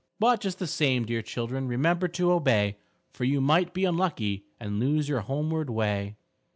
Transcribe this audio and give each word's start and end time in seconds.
_But 0.19 0.39
just 0.39 0.57
the 0.57 0.65
same, 0.65 1.05
dear 1.05 1.21
children, 1.21 1.67
Remember 1.67 2.07
to 2.07 2.31
obey, 2.31 2.77
For 3.13 3.23
you 3.23 3.39
might 3.39 3.71
be 3.71 3.85
unlucky 3.85 4.45
And 4.59 4.79
lose 4.79 5.07
your 5.07 5.19
homeward 5.21 5.69
way. 5.69 6.15